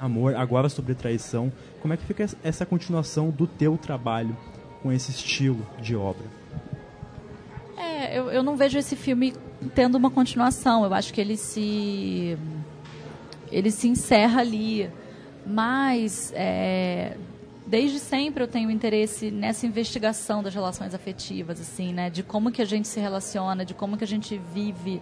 Amor, 0.00 0.34
agora 0.36 0.68
sobre 0.68 0.94
traição. 0.94 1.52
Como 1.82 1.92
é 1.92 1.96
que 1.96 2.04
fica 2.04 2.26
essa 2.42 2.64
continuação 2.64 3.30
do 3.30 3.46
teu 3.46 3.76
trabalho 3.76 4.36
com 4.82 4.92
esse 4.92 5.10
estilo 5.10 5.66
de 5.80 5.96
obra? 5.96 6.24
É, 7.76 8.18
eu, 8.18 8.30
eu 8.30 8.42
não 8.42 8.56
vejo 8.56 8.78
esse 8.78 8.96
filme 8.96 9.34
tendo 9.74 9.96
uma 9.96 10.10
continuação. 10.10 10.84
Eu 10.84 10.94
acho 10.94 11.12
que 11.12 11.20
ele 11.20 11.36
se 11.36 12.38
ele 13.50 13.70
se 13.70 13.88
encerra 13.88 14.40
ali. 14.40 14.88
Mas 15.46 16.32
é, 16.36 17.16
desde 17.70 18.00
sempre 18.00 18.42
eu 18.42 18.48
tenho 18.48 18.68
interesse 18.68 19.30
nessa 19.30 19.64
investigação 19.64 20.42
das 20.42 20.52
relações 20.52 20.92
afetivas, 20.92 21.60
assim, 21.60 21.92
né? 21.92 22.10
De 22.10 22.24
como 22.24 22.50
que 22.50 22.60
a 22.60 22.64
gente 22.64 22.88
se 22.88 22.98
relaciona, 22.98 23.64
de 23.64 23.74
como 23.74 23.96
que 23.96 24.02
a 24.02 24.06
gente 24.06 24.36
vive 24.52 25.00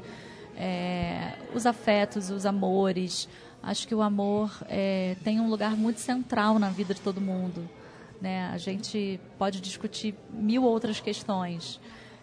é, 0.55 1.33
os 1.55 1.65
afetos, 1.65 2.29
os 2.29 2.45
amores. 2.45 3.27
Acho 3.63 3.89
que 3.89 3.95
o 3.95 4.03
amor 4.03 4.53
é, 4.69 5.17
tem 5.25 5.41
um 5.41 5.49
lugar 5.49 5.75
muito 5.75 6.01
central 6.01 6.59
na 6.59 6.69
vida 6.69 6.93
de 6.93 7.01
todo 7.01 7.23
mundo. 7.23 7.67
Né? 8.21 8.51
A 8.53 8.59
gente 8.59 9.19
pode 9.39 9.63
discutir 9.63 10.15
mil 10.31 10.63
outras 10.63 11.01
questões, 11.01 11.81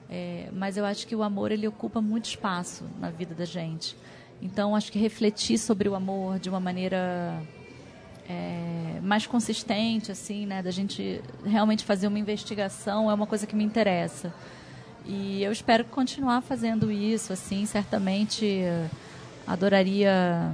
é, 0.07 0.49
mas 0.53 0.77
eu 0.77 0.85
acho 0.85 1.07
que 1.07 1.15
o 1.15 1.23
amor 1.23 1.51
ele 1.51 1.67
ocupa 1.67 1.99
muito 1.99 2.25
espaço 2.25 2.83
na 2.99 3.09
vida 3.09 3.33
da 3.33 3.45
gente. 3.45 3.97
Então, 4.39 4.75
acho 4.75 4.91
que 4.91 4.99
refletir 4.99 5.57
sobre 5.57 5.89
o 5.89 5.95
amor 5.95 6.37
de 6.37 6.49
uma 6.49 6.59
maneira 6.59 7.41
é, 8.27 8.99
mais 9.01 9.27
consistente, 9.27 10.11
assim, 10.11 10.45
né, 10.45 10.61
da 10.61 10.71
gente 10.71 11.21
realmente 11.45 11.83
fazer 11.83 12.07
uma 12.07 12.19
investigação, 12.19 13.09
é 13.09 13.13
uma 13.13 13.27
coisa 13.27 13.45
que 13.45 13.55
me 13.55 13.63
interessa. 13.63 14.33
E 15.05 15.43
eu 15.43 15.51
espero 15.51 15.85
continuar 15.85 16.41
fazendo 16.41 16.91
isso, 16.91 17.31
assim, 17.31 17.65
certamente 17.65 18.63
adoraria 19.45 20.51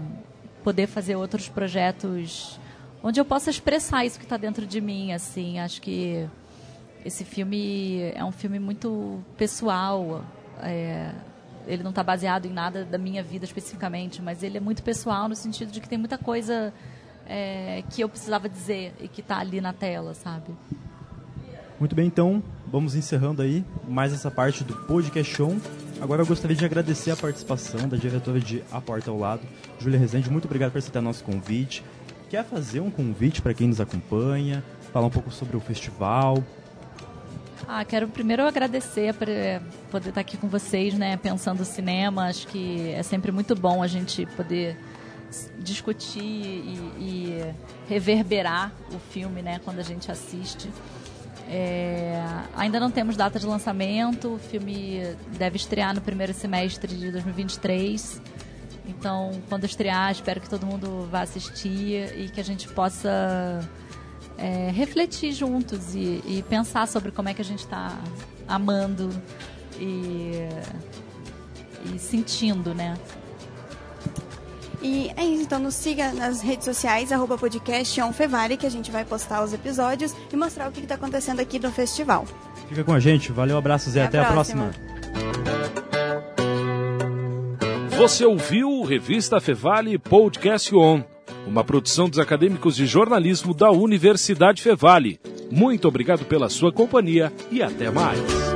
poder 0.64 0.88
fazer 0.88 1.16
outros 1.16 1.48
projetos 1.48 2.60
onde 3.04 3.20
eu 3.20 3.26
possa 3.26 3.50
expressar 3.50 4.06
isso 4.06 4.20
que 4.20 4.26
está 4.26 4.38
dentro 4.38 4.66
de 4.66 4.80
mim, 4.80 5.12
assim. 5.12 5.60
Acho 5.60 5.82
que 5.82 6.28
esse 7.04 7.24
filme 7.24 8.12
é 8.14 8.24
um 8.24 8.32
filme 8.32 8.60
muito 8.60 9.24
pessoal. 9.38 10.24
É, 10.62 11.12
ele 11.68 11.84
não 11.84 11.90
está 11.90 12.04
baseado 12.04 12.46
em 12.46 12.52
nada 12.52 12.86
da 12.86 12.98
minha 12.98 13.24
vida 13.24 13.46
especificamente, 13.46 14.22
mas 14.22 14.44
ele 14.44 14.58
é 14.58 14.62
muito 14.62 14.84
pessoal 14.84 15.28
no 15.28 15.36
sentido 15.36 15.72
de 15.72 15.80
que 15.80 15.90
tem 15.90 15.98
muita 15.98 16.18
coisa 16.18 16.74
é, 17.32 17.82
que 17.90 18.02
eu 18.02 18.10
precisava 18.10 18.50
dizer 18.50 18.94
e 19.00 19.08
que 19.08 19.22
está 19.22 19.38
ali 19.38 19.62
na 19.62 19.72
tela, 19.72 20.14
sabe? 20.14 20.54
Muito 21.80 21.96
bem, 21.96 22.06
então 22.06 22.44
vamos 22.68 22.94
encerrando 22.94 23.42
aí 23.42 23.64
mais 23.88 24.12
essa 24.12 24.30
parte 24.30 24.66
do 24.66 24.76
podcast 24.76 25.34
show. 25.34 25.56
Agora 26.02 26.22
eu 26.22 26.26
gostaria 26.26 26.58
de 26.58 26.66
agradecer 26.66 27.12
a 27.12 27.16
participação 27.16 27.88
da 27.88 27.96
diretora 27.96 28.40
de 28.40 28.62
A 28.70 28.82
Porta 28.82 29.10
ao 29.10 29.18
Lado, 29.18 29.44
Júlia 29.80 29.98
Rezende. 29.98 30.30
Muito 30.30 30.46
obrigado 30.46 30.74
por 30.74 30.80
aceitar 30.80 31.02
nosso 31.02 31.24
convite. 31.24 31.84
Quer 32.30 32.44
fazer 32.44 32.82
um 32.82 32.92
convite 32.92 33.42
para 33.42 33.54
quem 33.54 33.68
nos 33.68 33.80
acompanha? 33.80 34.62
Falar 34.92 35.08
um 35.08 35.12
pouco 35.12 35.32
sobre 35.32 35.56
o 35.56 35.62
festival? 35.62 36.44
Ah, 37.66 37.86
quero 37.86 38.10
primeiro 38.10 38.46
agradecer 38.46 39.14
por 39.14 39.28
poder 39.90 40.10
estar 40.10 40.22
aqui 40.22 40.36
com 40.36 40.50
vocês, 40.50 40.94
né, 40.96 41.16
pensando 41.16 41.64
cinema. 41.64 42.26
Acho 42.26 42.48
que 42.48 42.90
é 42.90 43.04
sempre 43.04 43.32
muito 43.32 43.56
bom 43.56 43.82
a 43.82 43.88
gente 43.88 44.26
poder 44.26 44.78
discutir 45.60 46.22
e, 46.22 46.80
e 47.00 47.56
reverberar 47.88 48.72
o 48.94 49.00
filme, 49.00 49.42
né, 49.42 49.60
quando 49.64 49.80
a 49.80 49.84
gente 49.84 50.12
assiste. 50.12 50.70
É, 51.50 52.22
ainda 52.56 52.80
não 52.80 52.90
temos 52.90 53.18
data 53.18 53.38
de 53.38 53.46
lançamento, 53.46 54.36
o 54.36 54.40
filme 54.40 55.02
deve 55.38 55.58
estrear 55.58 55.94
no 55.94 56.02
primeiro 56.02 56.34
semestre 56.34 56.96
de 56.96 57.12
2023. 57.12 58.22
Então, 58.88 59.32
quando 59.50 59.66
estrear, 59.66 60.12
espero 60.12 60.40
que 60.40 60.50
todo 60.50 60.66
mundo 60.66 61.08
vá 61.12 61.22
assistir 61.22 62.18
e 62.18 62.30
que 62.30 62.40
a 62.40 62.44
gente 62.44 62.68
possa 62.70 63.60
é, 64.38 64.72
refletir 64.72 65.34
juntos 65.34 65.94
e, 65.94 66.22
e, 66.26 66.44
pensar 66.48 66.88
sobre 66.88 67.12
como 67.12 67.30
é 67.30 67.34
que 67.34 67.42
a 67.42 67.46
gente 67.46 67.60
está 67.60 68.00
amando 68.48 69.10
e, 69.80 70.32
e 71.94 72.00
sentindo, 72.00 72.74
né? 72.74 72.98
E 74.82 75.12
é 75.16 75.24
isso, 75.24 75.44
então 75.44 75.60
nos 75.60 75.76
siga 75.76 76.12
nas 76.12 76.42
redes 76.42 76.66
sociais, 76.66 77.12
arroba 77.12 77.38
podcast 77.38 78.02
Fevale, 78.14 78.58
que 78.58 78.66
a 78.66 78.72
gente 78.72 78.90
vai 78.90 79.06
postar 79.06 79.44
os 79.44 79.54
episódios 79.54 80.16
e 80.32 80.36
mostrar 80.36 80.68
o 80.68 80.72
que 80.72 80.80
está 80.80 80.96
acontecendo 80.96 81.40
aqui 81.40 81.60
no 81.60 81.72
festival. 81.72 82.26
Fica 82.68 82.84
com 82.84 82.94
a 82.94 83.00
gente, 83.00 83.32
valeu, 83.32 83.58
abraços 83.58 83.96
e 83.96 84.00
até, 84.00 84.20
até 84.20 84.30
a 84.30 84.32
próxima. 84.34 84.72
próxima. 84.72 84.92
Você 87.98 88.26
ouviu 88.26 88.68
o 88.68 88.84
Revista 88.84 89.40
Fevale 89.40 90.00
Podcast 90.00 90.74
On, 90.76 91.04
uma 91.46 91.64
produção 91.64 92.10
dos 92.10 92.18
acadêmicos 92.18 92.76
de 92.76 92.88
jornalismo 92.88 93.54
da 93.54 93.70
Universidade 93.70 94.64
Fevale. 94.64 95.20
Muito 95.52 95.88
obrigado 95.88 96.26
pela 96.26 96.50
sua 96.50 96.72
companhia 96.72 97.32
e 97.52 97.62
até 97.62 97.92
mais. 97.92 98.51